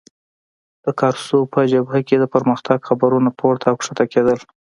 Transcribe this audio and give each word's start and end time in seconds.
د 0.85 0.87
کارسو 0.99 1.39
په 1.53 1.59
جبهه 1.71 1.99
کې 2.07 2.15
د 2.19 2.25
پرمختګ 2.33 2.77
خبرونه 2.89 3.29
پورته 3.39 3.65
او 3.69 3.75
کښته 3.79 4.05
کېدل. 4.13 4.39